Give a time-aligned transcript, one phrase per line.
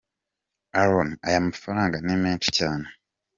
[0.81, 2.85] Aaron: “Aya mafaranga ni menshi cyane.